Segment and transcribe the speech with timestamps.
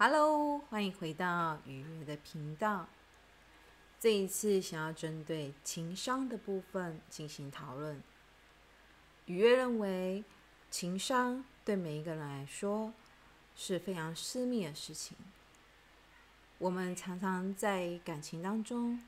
[0.00, 2.86] Hello，欢迎回到愉悦的频道。
[3.98, 8.00] 这一次想要针对情商的部分进行讨论。
[9.26, 10.22] 愉悦认为，
[10.70, 12.92] 情商对每一个人来说
[13.56, 15.16] 是非常私密的事情。
[16.58, 19.02] 我们常常在感情当中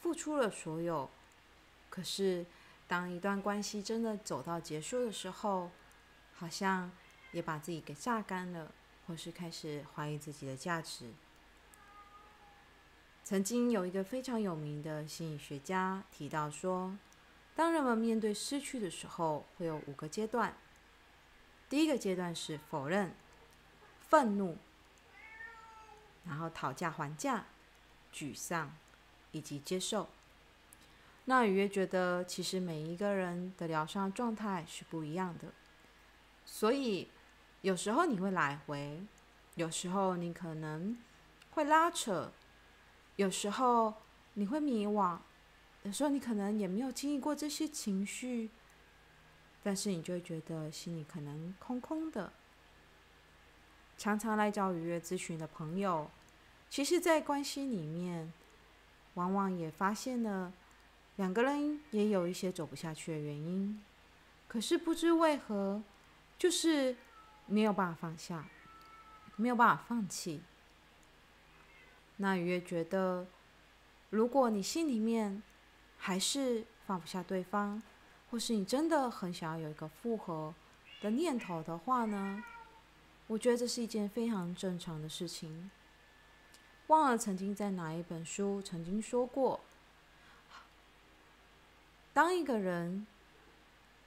[0.00, 1.10] 付出了所有，
[1.88, 2.46] 可是
[2.86, 5.72] 当一段关系真的走到结束的时候，
[6.36, 6.92] 好像
[7.32, 8.70] 也把自己给榨干了。
[9.10, 11.10] 或是开始怀疑自己的价值。
[13.24, 16.96] 曾经有一个非常有名的心理学家提到说，
[17.56, 20.56] 当人们面对失去的时候，会有五个阶段。
[21.68, 23.12] 第一个阶段是否认、
[24.08, 24.56] 愤怒，
[26.24, 27.46] 然后讨价还价、
[28.14, 28.76] 沮丧，
[29.32, 30.08] 以及接受。
[31.24, 35.48] 那愉悦觉得，其实每一个人的疗伤状态是不一样的，
[36.44, 37.08] 所以。
[37.62, 39.02] 有时候你会来回，
[39.54, 40.96] 有时候你可能
[41.50, 42.32] 会拉扯，
[43.16, 43.92] 有时候
[44.32, 45.18] 你会迷惘，
[45.82, 48.48] 有时候你可能也没有经历过这些情绪，
[49.62, 52.32] 但是你就会觉得心里可能空空的。
[53.98, 56.10] 常常来找愉悦咨询的朋友，
[56.70, 58.32] 其实，在关系里面，
[59.14, 60.50] 往往也发现了
[61.16, 63.84] 两个人也有一些走不下去的原因，
[64.48, 65.82] 可是不知为何，
[66.38, 66.96] 就是。
[67.50, 68.44] 没有办法放下，
[69.34, 70.40] 没有办法放弃。
[72.18, 73.26] 那愉悦觉得，
[74.08, 75.42] 如果你心里面
[75.98, 77.82] 还是放不下对方，
[78.30, 80.54] 或是你真的很想要有一个复合
[81.00, 82.44] 的念头的话呢，
[83.26, 85.72] 我觉得这是一件非常正常的事情。
[86.86, 89.58] 忘了曾经在哪一本书曾经说过，
[92.12, 93.04] 当一个人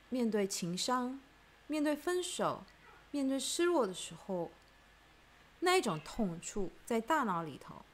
[0.07, 1.19] 面对情伤，
[1.67, 2.63] 面对分手。
[3.13, 4.49] 面对失落的时候，
[5.59, 7.85] 那一种痛处在大脑里头，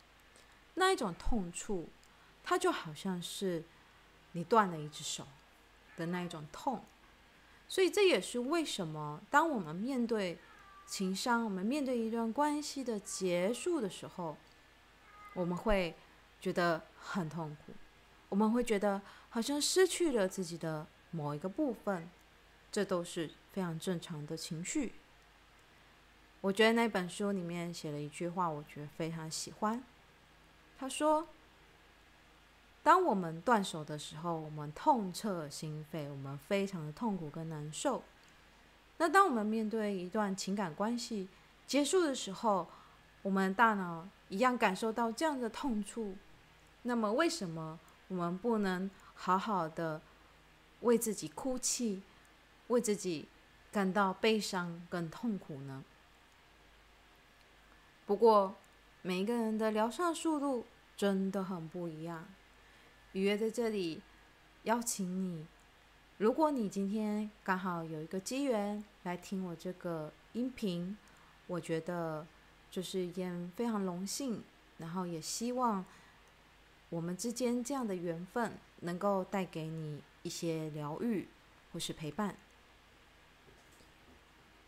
[0.75, 1.89] 那一种痛处，
[2.41, 3.65] 它就好像是
[4.31, 5.27] 你断了一只手
[5.97, 6.85] 的那一种痛。
[7.67, 10.37] 所以这也是为什么，当我们面对
[10.87, 14.37] 情伤，我们面对一段关系的结束的时候，
[15.33, 15.93] 我们会
[16.39, 17.73] 觉得很痛苦，
[18.29, 22.09] 我们会觉得好像失去了自己的某一个部分，
[22.71, 24.93] 这都是非常正常的情绪。
[26.41, 29.83] 我觉得那本书里面写了一句话，我觉得非常喜欢。
[30.77, 31.27] 他说
[32.81, 38.01] ：“当我们断手的时候，我们痛彻心扉，我们非常的痛苦跟难受。
[38.99, 41.27] 那当我们面对一段情感关系
[41.67, 42.69] 结束的时候，
[43.21, 46.15] 我们大脑一样感受到这样的痛处。
[46.83, 47.77] 那么，为什么
[48.07, 50.01] 我们不能好好的
[50.79, 52.01] 为自己哭泣，
[52.67, 53.27] 为自己
[53.73, 55.83] 感到悲伤跟痛苦呢？”
[58.09, 58.55] 不过，
[59.03, 60.65] 每一个人的疗伤速度
[60.97, 62.25] 真的很不一样。
[63.11, 64.01] 愉悦在这里
[64.63, 65.45] 邀请你，
[66.17, 70.97] 如果你今天刚好有一个机缘来听我这个音频，
[71.45, 72.25] 我觉得
[72.71, 74.41] 就是一件非常荣幸，
[74.79, 75.85] 然后也希望
[76.89, 81.27] 我们之间这样的缘分能够带给你一些疗愈
[81.71, 82.35] 或是陪伴。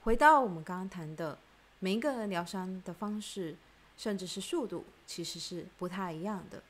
[0.03, 1.40] 回到我们刚刚谈的。
[1.84, 3.56] 每一个人疗伤的方式，
[3.97, 6.62] 甚至是速度，其实是不太一样的。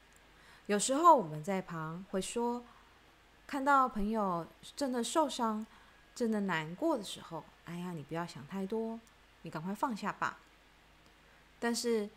[0.68, 2.64] 有时候我们在旁会说，
[3.46, 5.68] 看到朋友真的受伤、
[6.16, 8.98] 真的难过的时候，哎呀，你不要想太多，
[9.42, 10.40] 你赶快放下吧。
[11.60, 12.10] 但是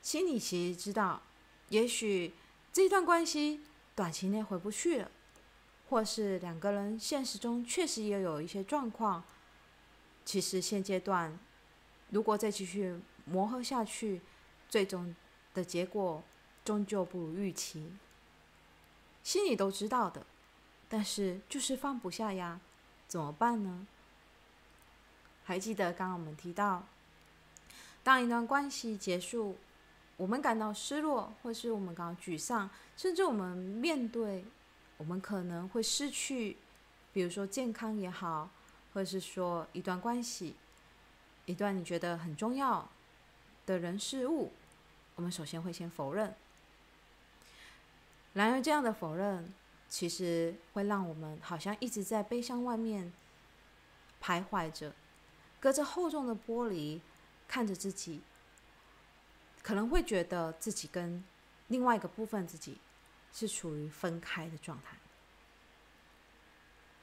[0.00, 1.20] 心里其实知道，
[1.68, 2.32] 也许
[2.72, 3.60] 这段关系
[3.94, 5.10] 短期内回不去了，
[5.90, 9.22] 或是两个人现实中确实也有一些状况，
[10.24, 11.38] 其实现阶段。
[12.14, 12.94] 如果再继续
[13.24, 14.20] 磨合下去，
[14.68, 15.12] 最终
[15.52, 16.22] 的结果
[16.64, 17.90] 终究不如预期，
[19.24, 20.24] 心里都知道的，
[20.88, 22.60] 但是就是放不下呀，
[23.08, 23.88] 怎么办呢？
[25.44, 26.86] 还记得刚刚我们提到，
[28.04, 29.56] 当一段关系结束，
[30.16, 34.44] 我们感到失落，或是我们感到沮丧，甚至我们面对
[34.98, 36.58] 我们可能会失去，
[37.12, 38.48] 比如说健康也好，
[38.92, 40.54] 或者是说一段关系。
[41.46, 42.88] 一段你觉得很重要
[43.66, 44.52] 的人事物，
[45.16, 46.34] 我们首先会先否认。
[48.32, 49.52] 然而，这样的否认
[49.88, 53.12] 其实会让我们好像一直在悲伤外面
[54.22, 54.92] 徘徊着，
[55.60, 57.00] 隔着厚重的玻璃
[57.46, 58.22] 看着自己，
[59.62, 61.22] 可能会觉得自己跟
[61.68, 62.78] 另外一个部分自己
[63.32, 64.96] 是处于分开的状态。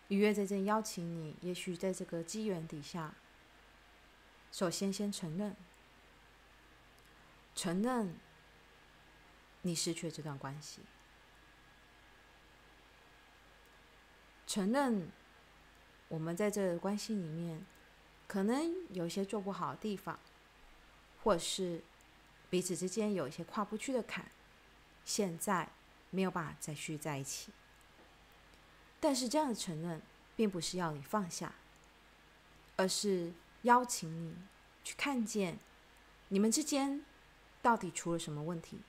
[0.09, 3.13] 愉悦在这邀请你，也许在这个机缘底下。
[4.51, 5.55] 首先，先承认，
[7.55, 8.15] 承认
[9.61, 10.81] 你失去了这段关系，
[14.45, 15.09] 承认
[16.09, 17.65] 我们在这个关系里面
[18.27, 20.19] 可能有些做不好的地方，
[21.23, 21.81] 或是
[22.49, 24.29] 彼此之间有一些跨不去的坎，
[25.05, 25.69] 现在
[26.09, 27.53] 没有办法再续在一起。
[28.99, 30.01] 但是这样的承认，
[30.35, 31.55] 并不是要你放下，
[32.75, 33.31] 而是
[33.63, 34.35] 邀请你
[34.83, 35.59] 去看见
[36.29, 37.03] 你们之间
[37.61, 38.79] 到底出了什么问题。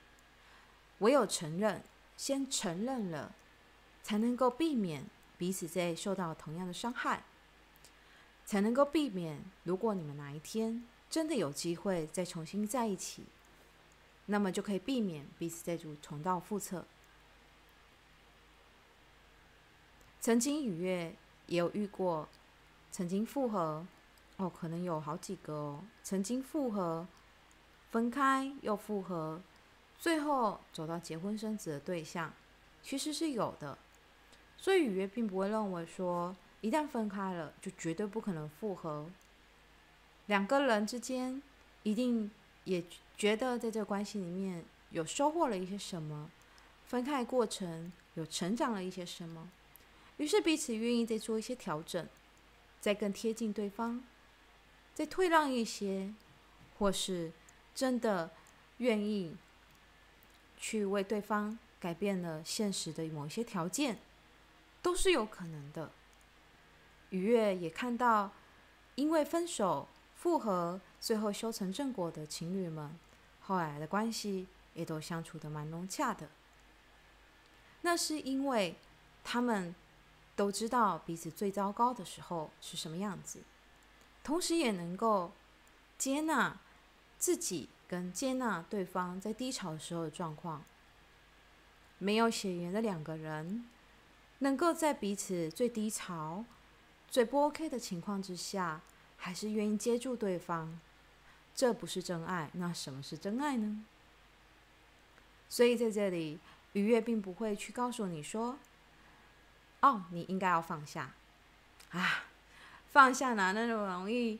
[0.99, 1.83] 唯有承认，
[2.15, 3.35] 先承认了，
[4.01, 5.05] 才能够避免
[5.37, 7.23] 彼此再受到同样的伤害，
[8.45, 13.25] 才能够避免如果你们哪一天真的有机会再重新在一起，
[14.27, 16.85] 那么就可以避免彼此再度重蹈覆辙。
[20.21, 21.13] 曾经与月
[21.47, 22.29] 也有遇过，
[22.91, 23.85] 曾经复合，
[24.37, 25.83] 哦，可能有好几个哦。
[26.03, 27.07] 曾经复合，
[27.91, 29.41] 分开又复合，
[29.99, 32.33] 最后走到结婚生子的对象，
[32.81, 33.77] 其实是有的。
[34.57, 39.09] 所以雨月并不会认为说，一旦分开了就绝对不可能复合。
[40.27, 41.41] 两个人之间
[41.83, 42.31] 一定
[42.63, 42.83] 也
[43.17, 46.31] 觉得在这个关系里面有收获了一些什么，
[46.85, 49.49] 分开过程有成长了一些什么。
[50.17, 52.07] 于是彼此愿意再做一些调整，
[52.79, 54.01] 再更贴近对方，
[54.93, 56.13] 再退让一些，
[56.77, 57.31] 或是
[57.73, 58.31] 真的
[58.77, 59.35] 愿意
[60.57, 63.99] 去为对方改变了现实的某一些条件，
[64.81, 65.91] 都是有可能的。
[67.09, 68.31] 愉悦也看到，
[68.95, 72.97] 因为分手复合，最后修成正果的情侣们，
[73.41, 76.29] 后来的关系也都相处的蛮融洽的。
[77.81, 78.75] 那是因为
[79.23, 79.73] 他们。
[80.35, 83.39] 都知道彼此最糟糕的时候是什么样子，
[84.23, 85.33] 同时也能够
[85.97, 86.57] 接纳
[87.19, 90.63] 自己跟接纳对方在低潮的时候的状况。
[91.99, 93.65] 没有血缘的两个人，
[94.39, 96.43] 能够在彼此最低潮、
[97.09, 98.81] 最不 OK 的情况之下，
[99.17, 100.79] 还是愿意接住对方，
[101.55, 103.85] 这不是真爱，那什么是真爱呢？
[105.47, 106.39] 所以在这里，
[106.73, 108.57] 愉悦并不会去告诉你说。
[109.81, 111.13] 哦，你应该要放下，
[111.91, 112.23] 啊，
[112.93, 114.39] 放下哪那么容易？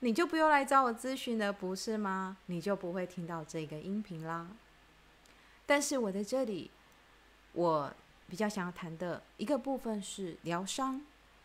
[0.00, 2.36] 你就不用来找我咨询了，不是吗？
[2.46, 4.48] 你就不会听到这个音频啦。
[5.64, 6.70] 但是我在这里，
[7.52, 7.94] 我
[8.28, 11.00] 比较想要谈的一个部分是疗伤，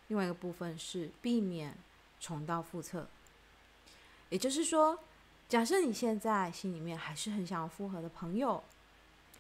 [0.08, 1.78] 另外一个部分是避免
[2.20, 3.08] 重蹈覆辙。
[4.30, 4.98] 也就是说，
[5.48, 8.64] 假设你现在心里面还是很想要复合的朋友，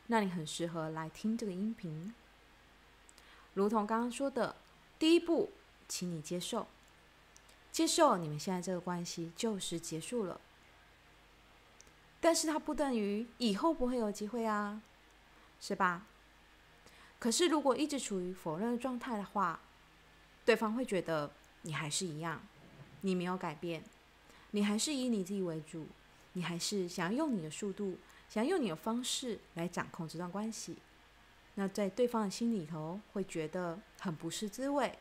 [0.05, 2.13] 那你很适合来听这个音频。
[3.55, 4.55] 如同刚刚说的，
[4.99, 5.51] 第一步，
[5.87, 6.67] 请你接受，
[7.71, 10.39] 接受你们现在这个关系就是结束了。
[12.19, 14.81] 但是它不等于以后不会有机会啊，
[15.59, 16.05] 是吧？
[17.17, 19.59] 可是如果一直处于否认的状态的话，
[20.43, 21.31] 对方会觉得
[21.61, 22.41] 你还是一样，
[23.01, 23.83] 你没有改变，
[24.51, 25.87] 你还是以你自己为主，
[26.33, 27.97] 你还是想要用你的速度，
[28.27, 30.77] 想要用你的方式来掌控这段关系。
[31.55, 34.97] 那在对方的心里头会觉得很不是滋味。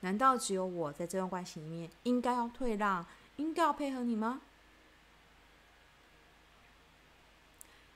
[0.00, 3.04] 难道只有我在这段关系里面应该要退让，
[3.36, 4.40] 应该要配合你吗？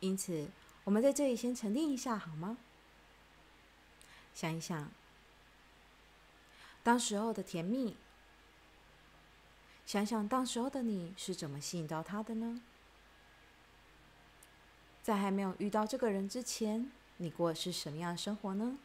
[0.01, 0.49] 因此，
[0.85, 2.57] 我们在这里先沉淀一下，好吗？
[4.35, 4.91] 想一想，
[6.83, 7.97] 当时候的甜蜜，
[9.85, 12.63] 想想当时候的你是怎么吸引到他的呢？
[15.03, 16.91] 在还没有遇到这个人之前。
[17.19, 18.79] 你过的是什么样的生活呢？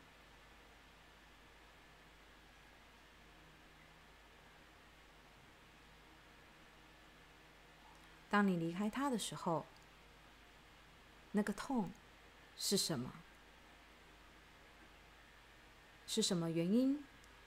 [8.35, 9.65] 当你离开他的时候，
[11.31, 11.89] 那个痛
[12.57, 13.13] 是什么？
[16.05, 17.01] 是什么原因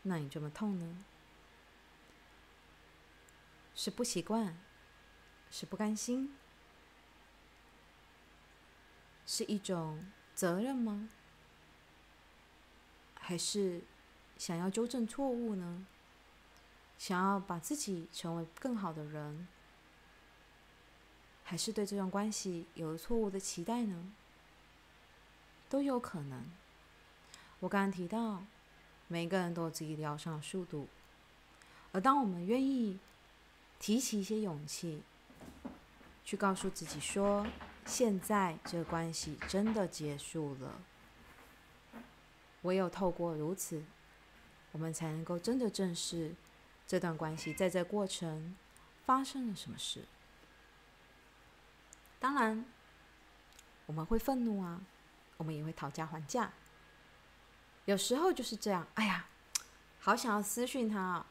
[0.04, 1.04] 让你这么痛呢？
[3.74, 4.56] 是不习惯？
[5.50, 6.34] 是不甘心？
[9.26, 10.10] 是一种？
[10.34, 11.10] 责任吗？
[13.14, 13.82] 还是
[14.38, 15.86] 想要纠正错误呢？
[16.96, 19.46] 想要把自己成为更好的人，
[21.48, 24.12] 还是对这段关系有了错误的期待呢？
[25.70, 26.44] 都有可能。
[27.60, 28.42] 我刚刚提到，
[29.06, 30.86] 每个人都有自己疗伤的速度，
[31.92, 32.98] 而当我们愿意
[33.80, 35.00] 提起一些勇气，
[36.22, 37.46] 去告诉自己说，
[37.86, 40.78] 现在这个关系真的结束了，
[42.60, 43.82] 唯有透过如此，
[44.72, 46.34] 我们才能够真的正视
[46.86, 48.54] 这段关系，在这过程
[49.06, 50.04] 发生了什么事。
[52.18, 52.64] 当然，
[53.86, 54.80] 我们会愤怒啊，
[55.36, 56.50] 我们也会讨价还价。
[57.84, 59.26] 有时候就是这样，哎呀，
[60.00, 61.26] 好想要私讯他啊，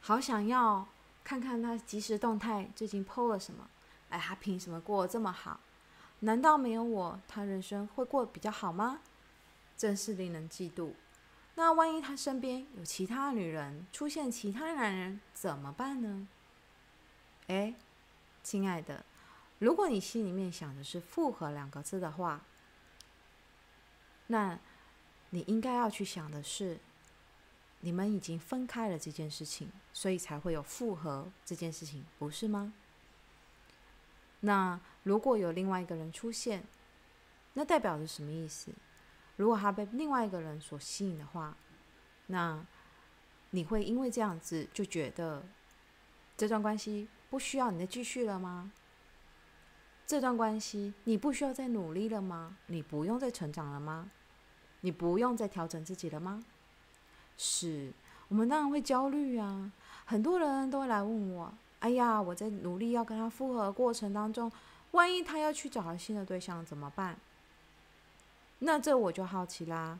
[0.00, 0.88] 好想要
[1.22, 3.68] 看看他即时动态最近 PO 了什么。
[4.10, 5.60] 哎，他凭什么过得这么好？
[6.20, 9.00] 难道没有我，他人生会过得比较好吗？
[9.76, 10.94] 真是令人嫉妒。
[11.56, 16.26] 那万一他身边有其他女人，出现其他男人怎么办呢？
[17.48, 17.74] 哎，
[18.42, 19.04] 亲爱的，
[19.58, 22.42] 如果你心里面想的是“复合”两个字的话，
[24.26, 24.58] 那
[25.30, 26.78] 你应该要去想的是，
[27.80, 32.72] 你们已经分开了这件事情，所以才会有复合这件事情，不是吗？
[34.40, 36.64] 那如果有另外一个人出现，
[37.54, 38.72] 那代表着什么意思？
[39.36, 41.56] 如果他被另外一个人所吸引的话，
[42.26, 42.64] 那
[43.50, 45.44] 你会因为这样子就觉得
[46.36, 48.72] 这段关系不需要你再继续了吗？
[50.06, 52.56] 这段关系你不需要再努力了吗？
[52.66, 54.10] 你不用再成长了吗？
[54.82, 56.44] 你不用再调整自己了吗？
[57.38, 57.92] 是，
[58.28, 59.72] 我们当然会焦虑啊！
[60.04, 61.52] 很多人都会来问我。
[61.80, 64.52] 哎呀，我在努力要跟他复合过程当中，
[64.90, 67.16] 万一他要去找了新的对象怎么办？
[68.60, 69.98] 那这我就好奇啦。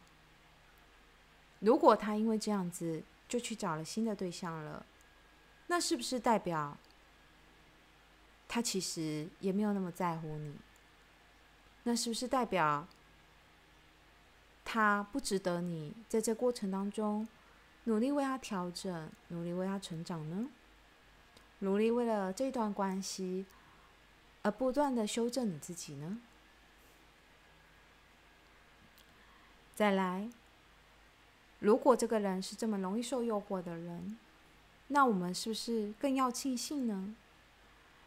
[1.60, 4.84] 如果他因为这样子就去找了新的对象了，
[5.66, 6.76] 那是不是代表
[8.46, 10.54] 他其实也没有那么在乎你？
[11.84, 12.86] 那是不是代表
[14.64, 17.28] 他不值得你在这过程当中
[17.84, 20.48] 努力为他调整，努力为他成长呢？
[21.58, 23.46] 努力为了这段关系
[24.42, 26.18] 而不断的修正你自己呢？
[29.74, 30.30] 再来，
[31.58, 34.18] 如果这个人是这么容易受诱惑的人，
[34.88, 37.14] 那我们是不是更要庆幸呢？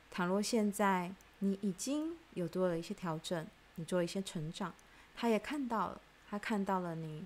[0.09, 3.45] 倘若现在你已经有做了一些调整，
[3.75, 4.73] 你做了一些成长，
[5.15, 7.25] 他也看到了，他看到了你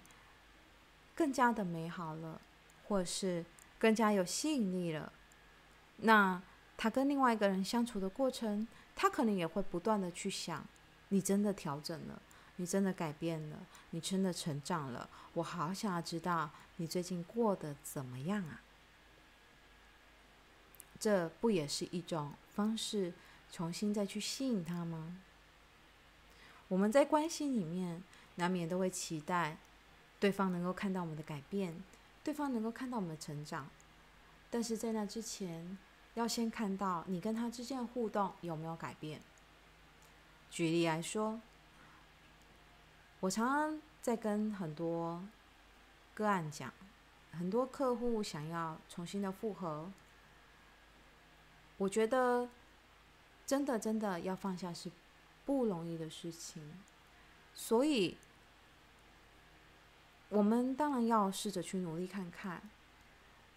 [1.16, 2.42] 更加的美好了，
[2.88, 3.46] 或是
[3.80, 5.14] 更加有吸引力了。
[5.98, 6.42] 那
[6.76, 10.66] 他跟另外一个人相处的过程，他可能也会不断的去想：
[11.10, 12.22] 你真的调整了，
[12.58, 13.60] 你真的改变了，
[13.92, 15.10] 你真的成长了。
[15.34, 18.62] 我好想要知道你最近过得怎么样啊？
[21.00, 23.14] 这不也是一种方式，
[23.52, 25.18] 重新再去吸引他吗？
[26.68, 28.02] 我们在关系里面，
[28.36, 29.58] 难免都会期待
[30.20, 31.76] 对方能够看到我们的改变，
[32.24, 33.70] 对方能够看到我们的成长，
[34.50, 35.78] 但是在那之前，
[36.14, 39.22] 要先看到你跟他之间的互动有没有改变。
[40.50, 41.42] 举例来说，
[43.20, 45.24] 我常常在跟很多
[46.14, 46.74] 个案讲，
[47.32, 49.92] 很多客户想要重新的复合，
[51.82, 52.48] 我觉得
[53.44, 54.92] 真的真的要放下是
[55.46, 56.62] 不容易的事情，
[57.56, 58.16] 所以
[60.30, 62.62] 我们当然要试着去努力看看，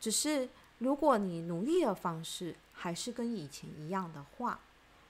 [0.01, 0.49] 只是。
[0.79, 4.59] 如果你努力的方式还是跟以前一样的话，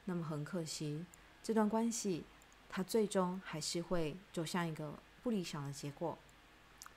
[0.04, 1.04] 那么很可惜，
[1.42, 2.24] 这段关系
[2.68, 4.92] 它最终还是会走向一个
[5.22, 6.18] 不理想的结果，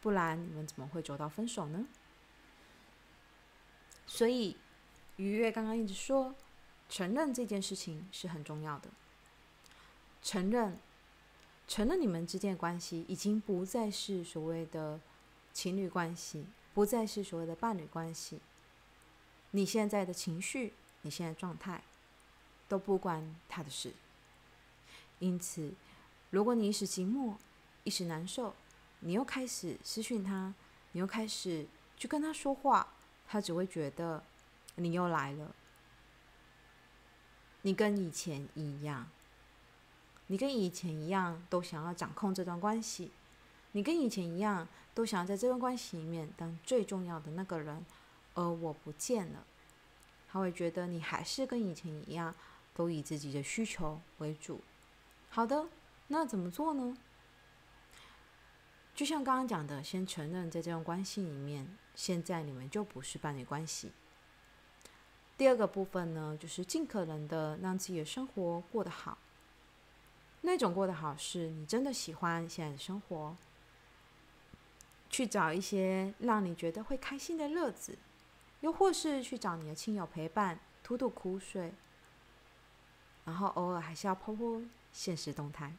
[0.02, 1.88] 不然你们怎么会走到分手呢？
[4.06, 4.58] 所以，
[5.18, 6.34] 愉悦刚刚一直说，
[6.90, 8.90] 承认这件事情是很重要的，
[10.22, 10.80] 承认，
[11.68, 15.00] 承认你们之间的关系已经不再是所谓的
[15.54, 18.40] 情侣关系，不再是所谓的伴侣关系。
[19.52, 21.82] 你现在的情绪，你现在状态，
[22.68, 23.94] 都不关他的事。
[25.20, 25.74] 因此，
[26.30, 27.36] 如果你一时寂寞，
[27.84, 28.54] 一时难受，
[29.00, 30.54] 你又开始私讯他，
[30.92, 31.66] 你又开始
[31.98, 32.94] 去跟他说话，
[33.28, 34.24] 他只会觉得
[34.78, 35.54] 你又来了。
[37.64, 39.10] 你跟以前一样，
[40.28, 43.12] 你跟以前一样，都想要掌控这段关系。
[43.74, 47.86] 你跟以前一样，都想要在这段关系里面当最重要的那个人。
[48.36, 49.46] 而我不见了，
[50.30, 52.34] 他会觉得你还是跟以前一样，
[52.74, 54.62] 都以自己的需求为主。
[55.30, 55.68] 好的，
[56.08, 56.96] 那怎么做呢？
[58.96, 63.92] 就像刚刚讲的，先承认在这段关系里面，现在你们就不是伴侣关系。
[65.38, 69.18] 第二个部分呢，就是尽可能的让自己的生活过得好。
[70.42, 73.36] 那种过得好，是你真的喜欢现在的生活，
[75.10, 77.98] 去找一些让你觉得会开心的乐子。
[78.62, 81.72] 又或是去找你的亲友陪伴，吐吐苦水，
[83.26, 85.72] 然后偶尔还是要 po po 现实动态。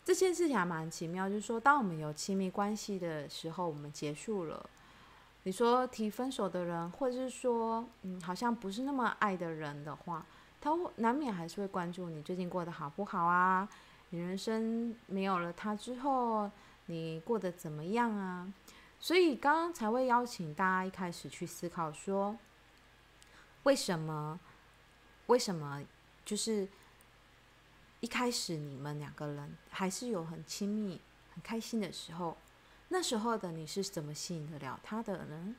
[0.04, 4.68] 这件事情还蛮奇妙，就是说，当我们有亲密关系的时候，我们结束了。
[5.44, 10.24] 你说提分手的人，或者是说，嗯，好像不是那么爱的人的话，
[10.60, 13.68] 他难免还是会关注你最近过得好不好啊？
[14.10, 16.50] 你人生没有了他之后，
[16.86, 18.52] 你过得怎么样啊？
[18.98, 22.36] 所以刚刚才会邀请大家一开始去思考说，
[23.62, 24.38] 为什么？
[25.28, 25.82] 为什么？
[26.22, 26.68] 就是
[28.00, 31.00] 一开始你们两个人还是有很亲密、
[31.34, 32.36] 很开心的时候，
[32.92, 35.54] 那时候的你是怎么吸引得了他的呢？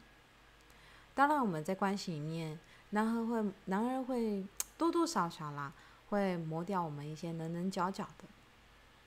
[1.13, 2.59] 当然，我们在关系里面，
[2.91, 4.45] 男人会，男人会
[4.77, 5.73] 多多少少啦，
[6.09, 8.25] 会磨掉我们一些棱棱角角的，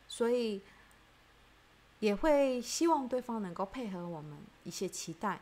[0.07, 0.62] 所以
[2.00, 5.40] 也会希望对方能够配合我们一些期待。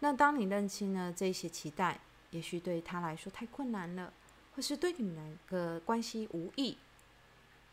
[0.00, 4.12] 那当你认清了这些期待，也许对他来说太困难了，
[4.54, 6.78] 或是对你们两个关系无益，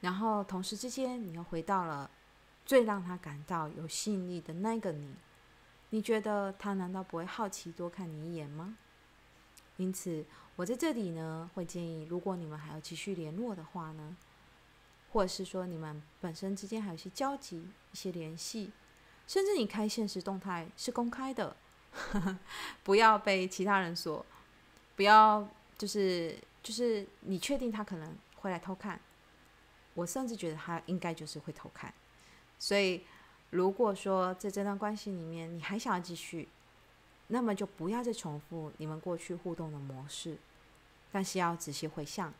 [0.02, 2.10] 然后同时之间，你又回到了
[2.70, 5.16] 最让他感到有吸引力的那个你。
[5.90, 8.78] 你觉得他难道不会好奇多看你一眼吗？
[9.78, 10.24] 因此，
[10.56, 14.16] 我在这里呢，会建议，如果你们还要继续联络的话呢，
[15.12, 18.72] 或者是说你们本身之间还有一些交集、一些联系，
[19.26, 21.56] 甚至你开现实动态是公开的，
[22.86, 24.24] 不要被其他人所，
[24.96, 29.02] 不要就是就是你确定他可能会来偷看，
[29.96, 31.92] 我甚至觉得他应该就是会偷看，
[32.60, 33.04] 所以。
[33.52, 36.48] 如果说在这段关系里面你还想要继续，
[37.30, 40.38] 那么就不要再重复你们过去互动的模式，
[41.12, 42.32] 但是要仔细回想，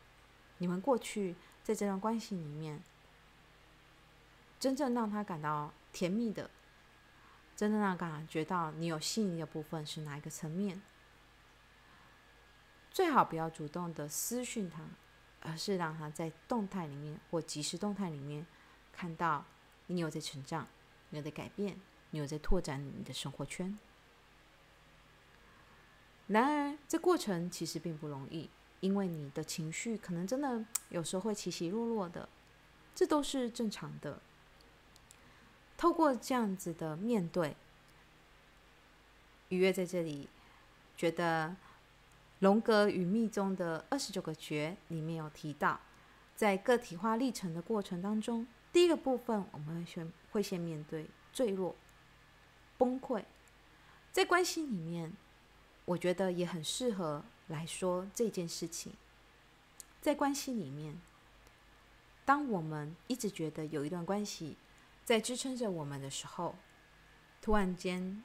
[0.58, 1.34] 你们过去
[1.64, 2.80] 在这段关系里面，
[4.60, 6.48] 真正让他感到甜蜜的，
[7.56, 10.80] 真正让他感觉到你有吸引力的部分是哪一个层面？
[12.92, 14.84] 最好不要主动的私讯他，
[15.40, 18.46] 而是让他在动态里面或即时动态里面
[18.92, 19.44] 看到
[19.90, 20.66] 你有在成长。
[21.12, 21.76] 你有在改变，
[22.10, 23.76] 你有在拓展你的生活圈。
[26.28, 32.28] 然而，这过程其实并不容易，因为你的情绪可能真的有时候会起起落落的，
[32.94, 34.20] 这都是正常的。
[35.76, 37.56] 透过这样子的面对，
[39.48, 40.28] 愉悦在这里
[40.96, 41.56] 觉得，
[42.38, 45.80] 荣格与密宗的二十九个诀里面有提到，
[46.36, 48.46] 在个体化历程的过程当中。
[48.72, 51.74] 第一个部分，我们会先会先面对坠落、
[52.78, 53.24] 崩溃，
[54.12, 55.12] 在关系里面，
[55.84, 58.92] 我觉得也很适合来说这件事情。
[60.00, 61.00] 在关系里面，
[62.24, 64.56] 当我们一直觉得有一段关系
[65.04, 66.54] 在支撑着我们的时候，
[67.42, 68.22] 突然间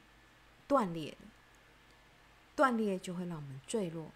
[0.67, 1.17] 断裂，
[2.55, 4.11] 断裂就会让我们坠落，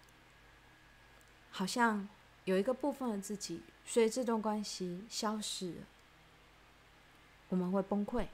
[1.50, 2.08] 好像
[2.44, 5.80] 有一个部分的自己随着这段关系消失了。
[7.50, 8.26] 我们会崩溃，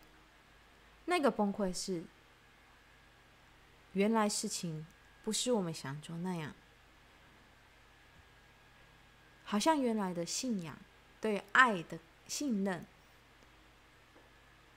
[1.07, 2.05] 那个崩溃是
[3.93, 4.87] 原来事情
[5.25, 6.55] 不是我们想中那样，
[9.43, 10.79] 好像原来的信仰
[11.21, 12.87] 对爱的信任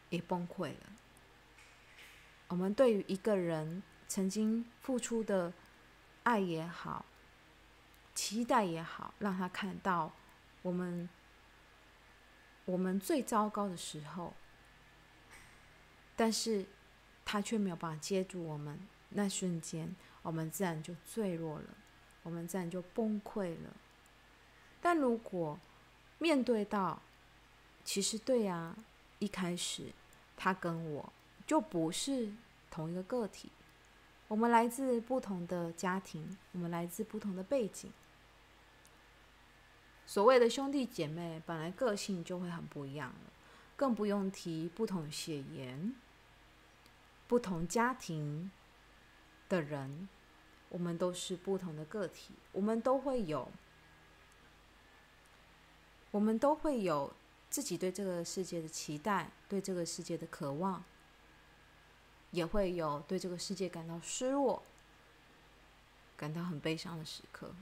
[0.10, 0.90] 也崩溃了。
[2.48, 5.54] 我们对于一个人曾经付出的
[6.24, 7.06] 爱也好，
[8.16, 10.14] 期待也好，让他看到
[10.62, 11.10] 我们。
[12.70, 14.32] 我们最糟糕的时候，
[16.16, 16.68] 但是
[17.26, 18.80] 他却没有办法接住我们，
[19.10, 21.66] 那瞬间我们自然就坠落了，
[22.22, 23.76] 我们自然就崩溃了。
[24.80, 25.60] 但如果
[26.20, 27.02] 面对到，
[27.84, 28.76] 其实对呀，
[29.18, 29.92] 一开始
[30.38, 31.12] 他跟我
[31.48, 32.32] 就不是
[32.70, 33.50] 同一个个体，
[34.28, 37.92] 我们来自不同的家庭，我们来自不同的背景。
[40.10, 43.32] 所谓的兄弟姐妹，本来个性就会很不一样了，
[43.76, 45.94] 更不用提不同血缘、
[47.28, 48.50] 不同家庭
[49.48, 50.10] 的人。
[50.70, 53.52] 我们都是不同的个体，我们都会有，
[56.10, 57.14] 我们都会有
[57.52, 60.84] 自己对这个世界的期待，对这个世界的渴望，
[62.32, 64.64] 也会有对这个世界感到失落、
[66.18, 67.54] 感到很悲伤的时刻。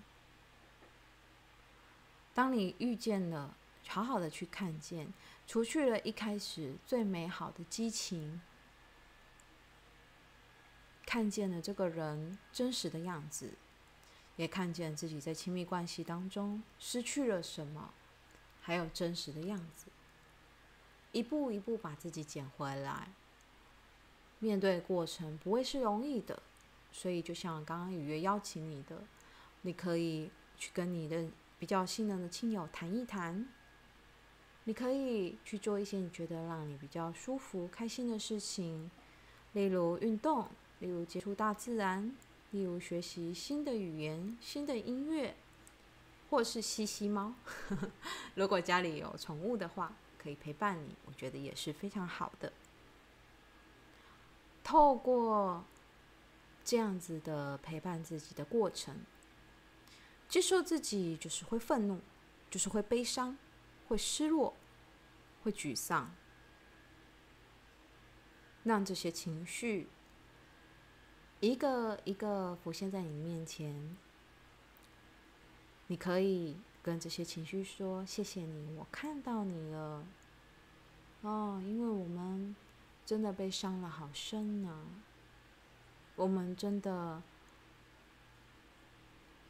[2.37, 5.11] 当你遇见了，好好的去看见，
[5.47, 8.39] 除去了一开始最美好的激情，
[11.03, 13.53] 看见了这个人真实的样子，
[14.35, 17.91] 也看见自己在亲密关系当中失去了什么，
[18.61, 19.87] 还有真实的样子，
[21.13, 23.07] 一步一步把自己捡回来。
[24.37, 26.43] 面对过程不会是容易的，
[26.91, 29.01] 所以就像刚刚雨月邀请你的，
[29.63, 31.25] 你可以去跟你的。
[31.59, 33.47] 比较信任的亲友谈一谈，
[34.65, 38.91] 你可以去做一些你觉得让你比较舒服、开心的事情，
[39.53, 40.47] 例如运动，
[40.79, 42.15] 例如接触大自然，
[42.51, 45.35] 例如学习新的语言、新的音乐，
[46.29, 47.33] 或是吸吸猫。
[48.35, 52.51] 如果家里有宠物的话，可以陪伴你，我觉得也是非常好的。
[54.63, 55.63] 透过
[56.65, 58.95] 这样子的陪伴自己的过程，
[60.27, 61.99] 接受自己就是会愤怒，
[62.49, 63.37] 就是会悲伤，
[63.87, 64.53] 会失落，
[65.43, 66.11] 会沮丧，
[68.63, 69.87] 让这些情绪
[71.39, 73.97] 一个一个浮现在你面前。
[75.87, 80.05] 你可以跟这些情绪说：“谢谢你，我看到你了。”
[81.21, 82.53] 哦，因为我们
[83.05, 84.85] 真的被伤了好深呢，
[86.17, 87.21] 我们真的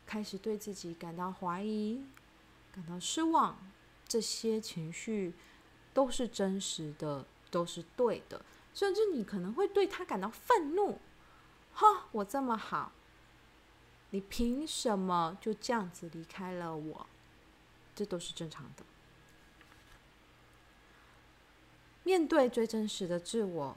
[0.08, 2.02] 开始对自己感到怀疑，
[2.72, 3.58] 感到失望。
[4.08, 5.34] 这些情绪
[5.94, 10.98] 都是真实的，都是对的，甚至你可能会对他感到愤怒。
[11.74, 12.94] 哈，我这么好。
[14.12, 17.08] 你凭什么就这样子离开了我？
[17.94, 18.86] 这都是正常的。
[22.04, 23.76] 面对最真实的自我，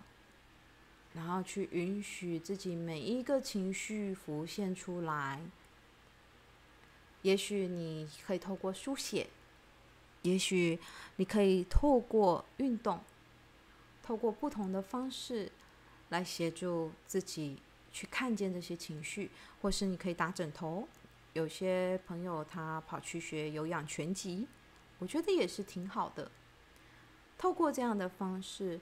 [1.14, 5.42] 然后去允许自己每一个情绪浮现出来。
[7.22, 9.28] 也许你可以透过书写，
[10.22, 10.78] 也许
[11.16, 13.00] 你可以透过运动，
[14.02, 15.50] 透过不同的方式
[16.10, 17.58] 来协助自己。
[17.92, 20.86] 去看见这些情绪，或是你可以打枕头。
[21.32, 24.46] 有些朋友他跑去学有氧拳击，
[25.00, 26.30] 我觉得也是挺好的。
[27.36, 28.78] 透过这样的方式，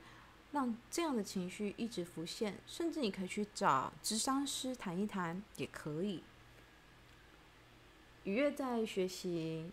[0.52, 6.22] 让这样的情绪一直浮现，甚至你可以去找咨商师谈一谈，也可以。
[8.28, 9.64] 愉悦在学习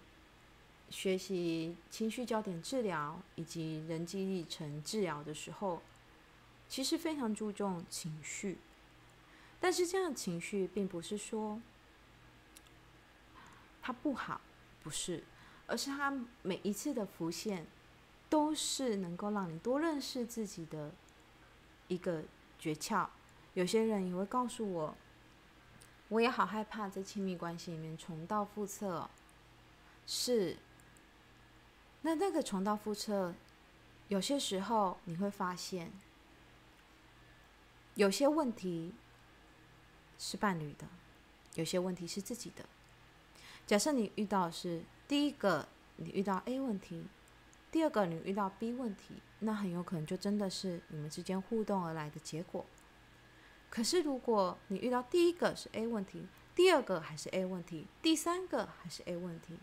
[0.90, 5.82] 学习情绪焦点治疗以及人际历程治疗的时候，
[6.70, 8.58] 其实非常注重情绪。
[9.60, 11.60] 但是这样的情绪并不是说
[13.82, 14.40] 它不好，
[14.82, 15.22] 不是，
[15.68, 17.68] 而是它每一次的浮现，
[18.30, 20.94] 都是能够让你多认识自己的
[21.90, 22.24] 一个
[22.58, 23.06] 诀窍。
[23.54, 24.96] 有些人也会告诉我，
[26.10, 29.10] 我也好害怕在亲密关系里面重蹈覆辙。
[30.06, 30.58] 是，
[32.02, 33.34] 那那个重蹈覆辙，
[34.08, 35.92] 有些时候你会发现，
[37.96, 38.94] 有些问题。
[40.18, 40.88] 是伴侣的，
[41.56, 42.64] 有些问题是自己的。
[43.68, 47.04] 假设你遇到的是第一个，你遇到 A 问题；
[47.70, 52.66] 第二个，你遇到 B 问题，那很有可能就真的是你们之间互动而来的结果。
[53.76, 59.60] 可是如果你遇到第一个是 A 问题，第二个还是 A 问题，第三个还是 A 问题，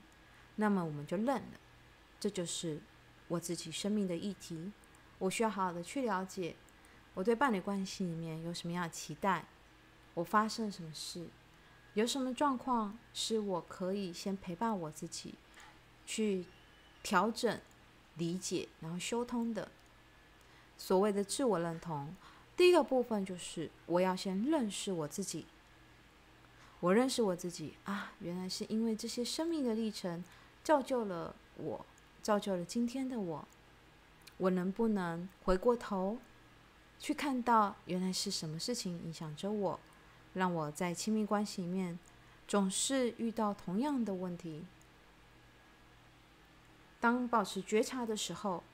[0.57, 1.59] 那么我们就认了。
[2.20, 2.83] 这就是
[3.29, 4.70] 我自己生命的议题，
[5.18, 6.55] 我需要好好的去了解
[7.14, 9.46] 我对伴侣关系里面有什么样的期待。
[10.12, 11.27] 我发生什么事？
[11.94, 15.37] 有什么状况是我可以先陪伴我自己，
[16.05, 16.44] 去
[17.03, 17.59] 调整、
[18.18, 19.70] 理解，然后修通的？
[20.77, 22.14] 所谓的自我认同，
[22.56, 25.46] 第一个部分就是我要先认识我自己。
[26.80, 30.24] 我认识我自己啊，原来是因为这些生命的历程
[30.64, 31.86] 造就了我，
[32.20, 33.48] 造就了今天的我。
[34.38, 36.18] 我能不能回过头
[36.98, 39.80] 去看到，原来是什么事情影响着我？
[40.34, 41.98] 让我在亲密关系里面
[42.48, 44.64] 总是遇到同样的问题。
[46.98, 48.64] 当保持觉察的时候，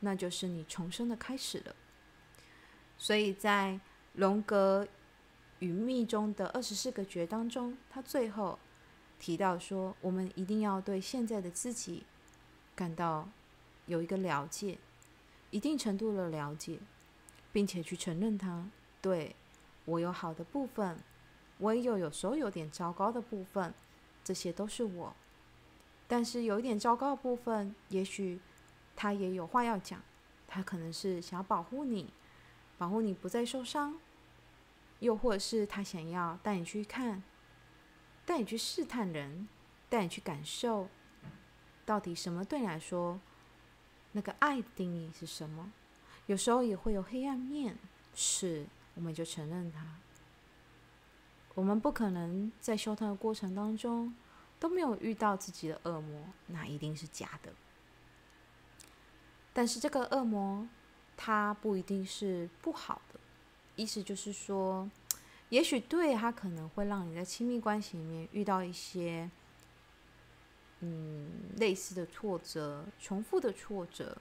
[0.00, 1.74] 那就是你重生的开始了。
[3.02, 3.80] 所以在
[4.14, 4.86] 荣格
[5.58, 8.56] 与密中的二十四个诀当中，他最后
[9.18, 12.04] 提到说，我们一定要对现在的自己
[12.76, 13.28] 感到
[13.86, 14.78] 有一个了解，
[15.50, 16.78] 一定程度的了解，
[17.52, 18.70] 并且去承认它。
[19.00, 19.34] 对。
[19.84, 20.96] 我有好的部分，
[21.58, 23.74] 我也有有时候有点糟糕的部分，
[24.22, 25.12] 这些都是我。
[26.06, 28.38] 但是有一点糟糕的部分，也许
[28.94, 30.00] 他也有话要讲，
[30.46, 32.12] 他可能是想要保护你，
[32.82, 33.94] 保护你不再受伤，
[34.98, 37.22] 又或是他想要带你去看，
[38.26, 39.46] 带你去试探人，
[39.88, 40.88] 带你去感受，
[41.84, 43.20] 到底什么对你来说，
[44.10, 45.72] 那个爱的定义是什么？
[46.26, 47.78] 有时候也会有黑暗面，
[48.16, 48.66] 是。
[48.96, 49.86] 我们就承认它。
[51.54, 54.12] 我们不可能在修通的过程当中
[54.58, 57.52] 都没有遇到自己的恶魔，那一定是假的。
[59.52, 60.68] 但是这个恶魔，
[61.16, 63.20] 它不一定是不好的。
[63.76, 64.90] 意思就是说，
[65.48, 69.30] 也许对它可能会让你在亲密关系里面遇到一些，
[70.80, 74.16] 嗯，类似的挫折、重复的挫折。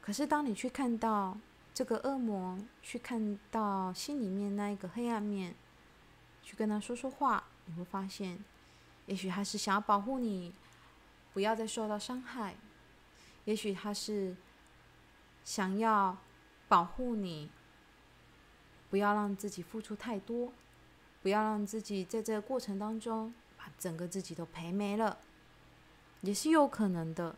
[0.00, 1.36] 可是当你去看到。
[1.76, 5.54] 这个恶魔去看到心里面那一个黑暗面，
[6.42, 8.42] 去跟他说说话，你会发现，
[9.04, 10.54] 也许他是想要保护你，
[11.34, 12.54] 不要再受到伤害；
[13.44, 14.34] 也许他是
[15.46, 16.18] 想要
[16.66, 17.48] 保护你，
[18.90, 20.52] 不要让自己付出太多，
[21.22, 25.18] 不要让自己在这个过程当中把整个自己都赔没了，
[26.22, 27.36] 也是有可能的。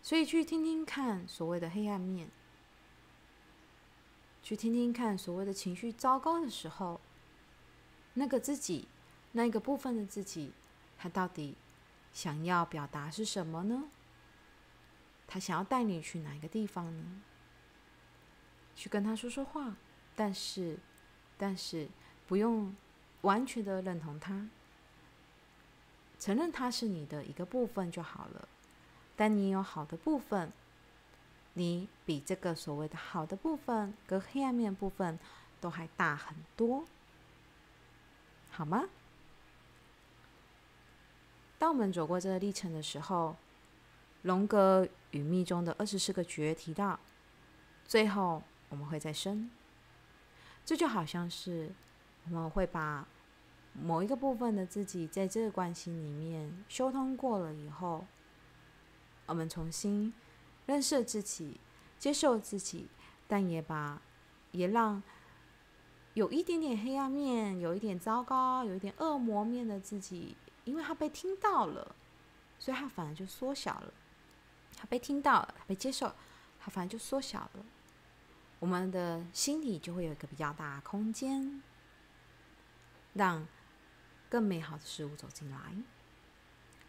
[0.00, 2.30] 所以去听听看所谓的黑暗面，
[4.42, 6.98] 去听听看所谓的情绪糟糕的时候，
[8.14, 8.88] 那个自己，
[9.32, 10.52] 那个部分的自己，
[10.96, 11.56] 他到底
[12.14, 13.84] 想要表达是什么呢？
[15.26, 17.22] 他想要带你去哪一个地方呢？
[18.74, 19.74] 去跟他说说话，
[20.14, 20.78] 但是，
[21.38, 21.88] 但是
[22.26, 22.74] 不用
[23.22, 24.48] 完全的认同他，
[26.20, 28.48] 承认他是你的一个部分就好了。
[29.16, 30.52] 但你有好的部分，
[31.54, 35.18] 你比这个所谓的好的部分跟黑暗面部分
[35.58, 36.84] 都还大很多，
[38.50, 38.84] 好吗？
[41.58, 43.34] 当我们走过这个历程的时候，
[44.20, 44.86] 荣格
[45.16, 47.00] 与密中的二十四个觉提到，
[47.84, 49.50] 最后我们会再生。
[50.64, 51.72] 这就好像是
[52.24, 53.06] 我们会把
[53.72, 58.04] 某一个部分的自己在这个关系里面修通过了以后。
[59.26, 60.14] 我们重新
[60.66, 61.58] 认识自己，
[61.98, 62.86] 接受自己，
[63.26, 64.00] 但也把
[64.52, 65.02] 也让
[66.14, 71.96] 有一点点黑暗面、有一点糟糕、有一点恶魔面的自己，因为他被听到了，
[72.58, 73.92] 所以他反而就缩小了。
[74.76, 76.14] 他被听到了，他被接受，
[76.60, 77.64] 他反而就缩小了。
[78.58, 81.62] 我们的心里就会有一个比较大的空间，
[83.14, 83.48] 让
[84.28, 85.58] 更美好的事物走进来，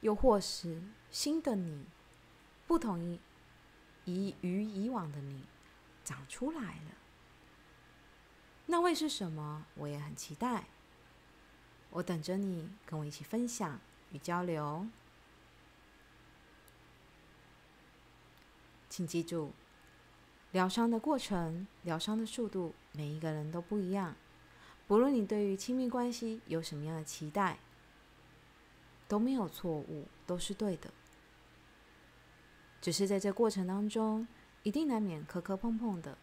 [0.01, 1.85] 又或是新的你。
[2.67, 3.17] 不同于
[4.03, 5.45] 以与以往的你
[6.03, 6.91] 长出来了，
[8.65, 9.65] 那会是什么？
[9.75, 10.65] 我也很期待。
[11.91, 13.79] 我等着你跟我一起分享
[14.11, 14.85] 与交流。
[18.97, 19.51] 请记住，
[20.53, 24.15] 疗伤的过程、疗伤的速度，每一个人都不一样。
[24.87, 27.59] 不论你对于亲密关系有什么样的期待，
[29.07, 30.89] 都没有错误，都是对的。
[32.81, 34.27] 只是在这过程当中，
[34.63, 36.17] 一定难免磕磕碰碰的。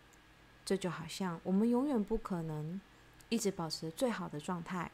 [0.64, 2.80] 这就好像我们永远不可能
[3.28, 4.90] 一直保持最好的状态，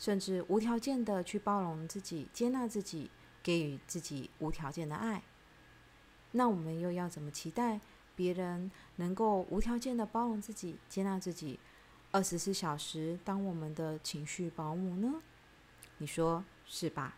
[0.00, 3.08] 甚至无条件的去包容自己、接纳自己、
[3.40, 5.22] 给予自己无条件的爱。
[6.36, 7.80] 那我们又要怎么期待
[8.16, 11.60] 别人能够无条件的包容自己、接纳自己，
[12.10, 15.22] 二十四小时当我们的情绪保姆呢？
[15.98, 17.16] 你说是吧？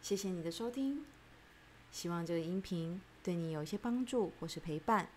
[0.00, 1.04] 谢谢你的收听。
[1.90, 5.08] 希望这个音频对你有一些帮助或是陪伴，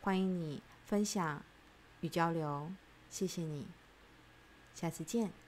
[0.00, 1.42] 欢迎你分享
[2.00, 2.72] 与交流，
[3.08, 3.68] 谢谢你，
[4.74, 5.41] 下次见。